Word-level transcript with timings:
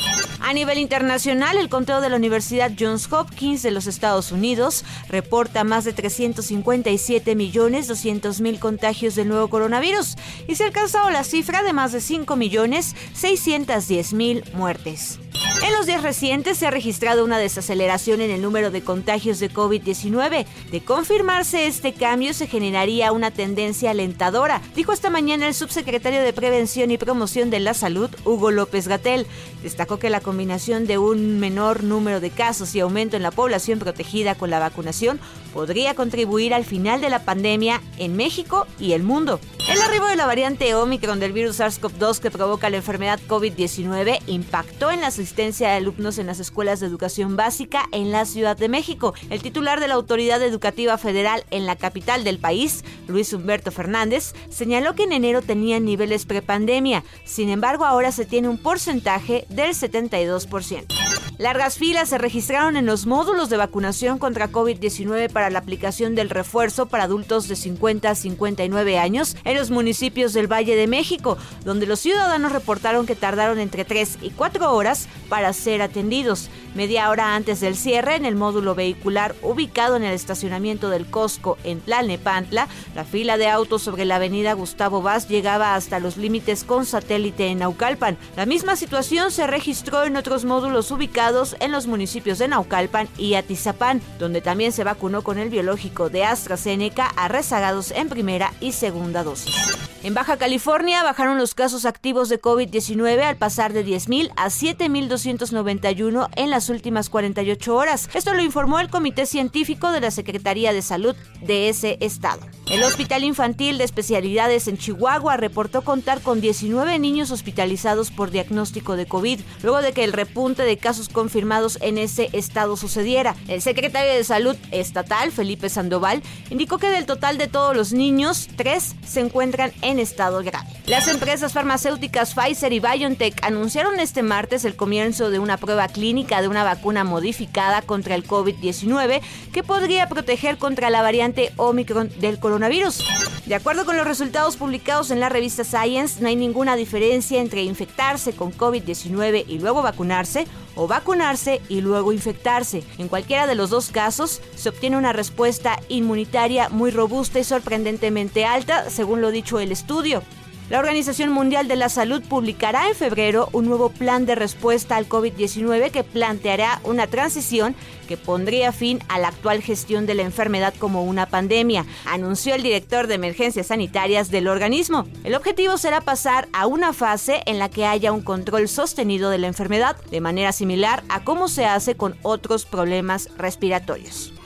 A 0.46 0.52
nivel 0.52 0.76
internacional, 0.76 1.56
el 1.56 1.70
conteo 1.70 2.02
de 2.02 2.10
la 2.10 2.16
Universidad 2.16 2.70
Johns 2.78 3.10
Hopkins 3.10 3.62
de 3.62 3.70
los 3.70 3.86
Estados 3.86 4.30
Unidos 4.30 4.84
reporta 5.08 5.64
más 5.64 5.86
de 5.86 5.94
357.200.000 5.94 8.58
contagios 8.58 9.14
del 9.14 9.28
nuevo 9.28 9.48
coronavirus 9.48 10.16
y 10.46 10.56
se 10.56 10.64
ha 10.64 10.66
alcanzado 10.66 11.08
la 11.08 11.24
cifra 11.24 11.62
de 11.62 11.72
más 11.72 11.92
de 11.92 12.00
5.610.000 12.00 14.52
muertes. 14.52 15.18
En 15.64 15.72
los 15.72 15.86
días 15.86 16.02
recientes 16.02 16.58
se 16.58 16.66
ha 16.66 16.70
registrado 16.70 17.24
una 17.24 17.38
desaceleración 17.38 18.20
en 18.20 18.30
el 18.30 18.42
número 18.42 18.70
de 18.70 18.82
contagios 18.82 19.40
de 19.40 19.50
COVID-19. 19.50 20.44
De 20.70 20.80
confirmarse 20.82 21.66
este 21.66 21.94
cambio 21.94 22.34
se 22.34 22.46
generaría 22.46 23.12
una 23.12 23.30
tendencia 23.30 23.92
alentadora, 23.92 24.60
dijo 24.76 24.92
esta 24.92 25.08
mañana 25.08 25.48
el 25.48 25.54
subsecretario 25.54 26.20
de 26.20 26.34
Prevención 26.34 26.90
y 26.90 26.98
Promoción 26.98 27.48
de 27.48 27.60
la 27.60 27.72
Salud, 27.72 28.10
Hugo 28.26 28.50
López 28.50 28.88
Gatel. 28.88 29.26
Destacó 29.62 29.98
que 29.98 30.10
la 30.10 30.20
combinación 30.20 30.86
de 30.86 30.98
un 30.98 31.40
menor 31.40 31.82
número 31.82 32.20
de 32.20 32.28
casos 32.28 32.74
y 32.74 32.80
aumento 32.80 33.16
en 33.16 33.22
la 33.22 33.30
población 33.30 33.78
protegida 33.78 34.34
con 34.34 34.50
la 34.50 34.58
vacunación 34.58 35.18
podría 35.54 35.94
contribuir 35.94 36.52
al 36.52 36.66
final 36.66 37.00
de 37.00 37.08
la 37.08 37.24
pandemia 37.24 37.80
en 37.96 38.16
México 38.16 38.66
y 38.78 38.92
el 38.92 39.02
mundo. 39.02 39.40
El 39.74 39.82
arribo 39.82 40.06
de 40.06 40.14
la 40.14 40.26
variante 40.26 40.72
Omicron 40.76 41.18
del 41.18 41.32
virus 41.32 41.58
SARS-CoV-2 41.58 42.20
que 42.20 42.30
provoca 42.30 42.70
la 42.70 42.76
enfermedad 42.76 43.18
COVID-19 43.26 44.20
impactó 44.28 44.92
en 44.92 45.00
la 45.00 45.08
asistencia 45.08 45.68
de 45.68 45.74
alumnos 45.74 46.18
en 46.18 46.28
las 46.28 46.38
escuelas 46.38 46.78
de 46.78 46.86
educación 46.86 47.34
básica 47.34 47.88
en 47.90 48.12
la 48.12 48.24
Ciudad 48.24 48.56
de 48.56 48.68
México. 48.68 49.14
El 49.30 49.42
titular 49.42 49.80
de 49.80 49.88
la 49.88 49.94
Autoridad 49.94 50.40
Educativa 50.42 50.96
Federal 50.96 51.44
en 51.50 51.66
la 51.66 51.74
capital 51.74 52.22
del 52.22 52.38
país, 52.38 52.84
Luis 53.08 53.32
Humberto 53.32 53.72
Fernández, 53.72 54.34
señaló 54.48 54.94
que 54.94 55.02
en 55.02 55.12
enero 55.12 55.42
tenían 55.42 55.84
niveles 55.84 56.24
prepandemia. 56.24 57.02
Sin 57.24 57.48
embargo, 57.48 57.84
ahora 57.84 58.12
se 58.12 58.26
tiene 58.26 58.48
un 58.48 58.58
porcentaje 58.58 59.44
del 59.48 59.70
72%. 59.70 61.03
Largas 61.36 61.78
filas 61.78 62.10
se 62.10 62.18
registraron 62.18 62.76
en 62.76 62.86
los 62.86 63.06
módulos 63.06 63.50
de 63.50 63.56
vacunación 63.56 64.20
contra 64.20 64.52
COVID-19 64.52 65.32
para 65.32 65.50
la 65.50 65.58
aplicación 65.58 66.14
del 66.14 66.30
refuerzo 66.30 66.86
para 66.86 67.04
adultos 67.04 67.48
de 67.48 67.56
50 67.56 68.08
a 68.08 68.14
59 68.14 68.98
años 69.00 69.36
en 69.42 69.56
los 69.56 69.72
municipios 69.72 70.32
del 70.32 70.46
Valle 70.46 70.76
de 70.76 70.86
México, 70.86 71.36
donde 71.64 71.86
los 71.86 71.98
ciudadanos 71.98 72.52
reportaron 72.52 73.04
que 73.04 73.16
tardaron 73.16 73.58
entre 73.58 73.84
3 73.84 74.18
y 74.22 74.30
4 74.30 74.72
horas 74.72 75.08
para 75.28 75.52
ser 75.52 75.82
atendidos. 75.82 76.50
Media 76.76 77.10
hora 77.10 77.34
antes 77.34 77.58
del 77.58 77.76
cierre, 77.76 78.14
en 78.14 78.26
el 78.26 78.36
módulo 78.36 78.76
vehicular 78.76 79.34
ubicado 79.42 79.96
en 79.96 80.04
el 80.04 80.12
estacionamiento 80.12 80.88
del 80.88 81.06
Costco 81.06 81.58
en 81.64 81.80
Tlalnepantla, 81.80 82.68
la 82.94 83.04
fila 83.04 83.38
de 83.38 83.48
autos 83.48 83.82
sobre 83.82 84.04
la 84.04 84.16
avenida 84.16 84.52
Gustavo 84.52 85.02
Vaz 85.02 85.28
llegaba 85.28 85.74
hasta 85.74 85.98
los 85.98 86.16
límites 86.16 86.62
con 86.62 86.86
satélite 86.86 87.48
en 87.48 87.58
Naucalpan. 87.58 88.18
La 88.36 88.46
misma 88.46 88.76
situación 88.76 89.32
se 89.32 89.48
registró 89.48 90.04
en 90.04 90.16
otros 90.16 90.44
módulos 90.44 90.90
ubicados 90.92 91.23
en 91.60 91.72
los 91.72 91.86
municipios 91.86 92.38
de 92.38 92.48
Naucalpan 92.48 93.08
y 93.16 93.34
Atizapán, 93.34 94.02
donde 94.18 94.42
también 94.42 94.72
se 94.72 94.84
vacunó 94.84 95.22
con 95.22 95.38
el 95.38 95.48
biológico 95.48 96.10
de 96.10 96.22
AstraZeneca 96.22 97.06
a 97.06 97.28
rezagados 97.28 97.92
en 97.92 98.10
primera 98.10 98.52
y 98.60 98.72
segunda 98.72 99.24
dosis. 99.24 99.54
En 100.02 100.12
Baja 100.12 100.36
California 100.36 101.02
bajaron 101.02 101.38
los 101.38 101.54
casos 101.54 101.86
activos 101.86 102.28
de 102.28 102.42
COVID-19 102.42 103.22
al 103.22 103.36
pasar 103.36 103.72
de 103.72 103.86
10.000 103.86 104.32
a 104.36 104.48
7.291 104.48 106.28
en 106.36 106.50
las 106.50 106.68
últimas 106.68 107.08
48 107.08 107.74
horas. 107.74 108.10
Esto 108.12 108.34
lo 108.34 108.42
informó 108.42 108.80
el 108.80 108.90
Comité 108.90 109.24
Científico 109.24 109.92
de 109.92 110.02
la 110.02 110.10
Secretaría 110.10 110.74
de 110.74 110.82
Salud 110.82 111.16
de 111.40 111.70
ese 111.70 111.96
estado. 112.00 112.42
El 112.70 112.82
Hospital 112.82 113.24
Infantil 113.24 113.76
de 113.76 113.84
Especialidades 113.84 114.68
en 114.68 114.78
Chihuahua 114.78 115.36
reportó 115.36 115.82
contar 115.82 116.22
con 116.22 116.40
19 116.40 116.98
niños 116.98 117.30
hospitalizados 117.30 118.10
por 118.10 118.30
diagnóstico 118.30 118.96
de 118.96 119.06
COVID, 119.06 119.40
luego 119.62 119.82
de 119.82 119.92
que 119.92 120.02
el 120.02 120.14
repunte 120.14 120.62
de 120.62 120.78
casos 120.78 121.10
confirmados 121.10 121.78
en 121.82 121.98
ese 121.98 122.30
estado 122.32 122.76
sucediera. 122.76 123.36
El 123.48 123.60
secretario 123.60 124.14
de 124.14 124.24
Salud 124.24 124.56
estatal, 124.70 125.30
Felipe 125.30 125.68
Sandoval, 125.68 126.22
indicó 126.50 126.78
que 126.78 126.88
del 126.88 127.06
total 127.06 127.36
de 127.36 127.48
todos 127.48 127.76
los 127.76 127.92
niños, 127.92 128.48
tres 128.56 128.96
se 129.06 129.20
encuentran 129.20 129.72
en 129.82 129.98
estado 129.98 130.42
grave. 130.42 130.73
Las 130.86 131.08
empresas 131.08 131.54
farmacéuticas 131.54 132.34
Pfizer 132.34 132.74
y 132.74 132.78
BioNTech 132.78 133.42
anunciaron 133.42 133.98
este 134.00 134.22
martes 134.22 134.66
el 134.66 134.76
comienzo 134.76 135.30
de 135.30 135.38
una 135.38 135.56
prueba 135.56 135.88
clínica 135.88 136.42
de 136.42 136.48
una 136.48 136.62
vacuna 136.62 137.04
modificada 137.04 137.80
contra 137.80 138.14
el 138.14 138.28
COVID-19 138.28 139.22
que 139.50 139.62
podría 139.62 140.10
proteger 140.10 140.58
contra 140.58 140.90
la 140.90 141.00
variante 141.00 141.54
Omicron 141.56 142.10
del 142.20 142.38
coronavirus. 142.38 143.02
De 143.46 143.54
acuerdo 143.54 143.86
con 143.86 143.96
los 143.96 144.06
resultados 144.06 144.58
publicados 144.58 145.10
en 145.10 145.20
la 145.20 145.30
revista 145.30 145.64
Science, 145.64 146.20
no 146.20 146.28
hay 146.28 146.36
ninguna 146.36 146.76
diferencia 146.76 147.40
entre 147.40 147.62
infectarse 147.62 148.36
con 148.36 148.52
COVID-19 148.52 149.46
y 149.48 149.60
luego 149.60 149.80
vacunarse 149.80 150.46
o 150.74 150.86
vacunarse 150.86 151.62
y 151.70 151.80
luego 151.80 152.12
infectarse. 152.12 152.84
En 152.98 153.08
cualquiera 153.08 153.46
de 153.46 153.54
los 153.54 153.70
dos 153.70 153.88
casos, 153.88 154.42
se 154.54 154.68
obtiene 154.68 154.98
una 154.98 155.14
respuesta 155.14 155.80
inmunitaria 155.88 156.68
muy 156.68 156.90
robusta 156.90 157.38
y 157.38 157.44
sorprendentemente 157.44 158.44
alta, 158.44 158.90
según 158.90 159.22
lo 159.22 159.30
dicho 159.30 159.58
el 159.58 159.72
estudio. 159.72 160.22
La 160.70 160.78
Organización 160.78 161.30
Mundial 161.30 161.68
de 161.68 161.76
la 161.76 161.90
Salud 161.90 162.22
publicará 162.22 162.88
en 162.88 162.94
febrero 162.94 163.50
un 163.52 163.66
nuevo 163.66 163.90
plan 163.90 164.24
de 164.24 164.34
respuesta 164.34 164.96
al 164.96 165.06
COVID-19 165.06 165.90
que 165.90 166.04
planteará 166.04 166.80
una 166.84 167.06
transición 167.06 167.76
que 168.08 168.16
pondría 168.16 168.72
fin 168.72 169.00
a 169.08 169.18
la 169.18 169.28
actual 169.28 169.60
gestión 169.60 170.06
de 170.06 170.14
la 170.14 170.22
enfermedad 170.22 170.72
como 170.78 171.04
una 171.04 171.26
pandemia, 171.26 171.84
anunció 172.06 172.54
el 172.54 172.62
director 172.62 173.08
de 173.08 173.14
emergencias 173.16 173.66
sanitarias 173.66 174.30
del 174.30 174.48
organismo. 174.48 175.06
El 175.22 175.34
objetivo 175.34 175.76
será 175.76 176.00
pasar 176.00 176.48
a 176.54 176.66
una 176.66 176.94
fase 176.94 177.42
en 177.44 177.58
la 177.58 177.68
que 177.68 177.84
haya 177.84 178.12
un 178.12 178.22
control 178.22 178.66
sostenido 178.66 179.28
de 179.28 179.38
la 179.38 179.48
enfermedad, 179.48 179.96
de 180.10 180.22
manera 180.22 180.52
similar 180.52 181.04
a 181.10 181.24
cómo 181.24 181.48
se 181.48 181.66
hace 181.66 181.94
con 181.94 182.16
otros 182.22 182.64
problemas 182.64 183.28
respiratorios. 183.36 184.32